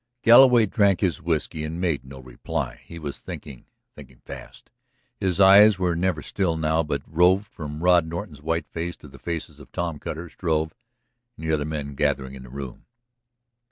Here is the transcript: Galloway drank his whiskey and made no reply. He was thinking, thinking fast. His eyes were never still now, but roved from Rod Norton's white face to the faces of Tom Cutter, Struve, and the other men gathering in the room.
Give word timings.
Galloway 0.23 0.65
drank 0.65 1.01
his 1.01 1.21
whiskey 1.21 1.63
and 1.63 1.79
made 1.79 2.03
no 2.03 2.17
reply. 2.19 2.81
He 2.87 2.97
was 2.97 3.19
thinking, 3.19 3.67
thinking 3.93 4.19
fast. 4.25 4.71
His 5.19 5.39
eyes 5.39 5.77
were 5.77 5.95
never 5.95 6.23
still 6.23 6.57
now, 6.57 6.81
but 6.81 7.03
roved 7.05 7.47
from 7.51 7.83
Rod 7.83 8.07
Norton's 8.07 8.41
white 8.41 8.65
face 8.65 8.95
to 8.95 9.07
the 9.07 9.19
faces 9.19 9.59
of 9.59 9.71
Tom 9.71 9.99
Cutter, 9.99 10.27
Struve, 10.27 10.73
and 11.37 11.47
the 11.47 11.53
other 11.53 11.65
men 11.65 11.93
gathering 11.93 12.33
in 12.33 12.41
the 12.41 12.49
room. 12.49 12.87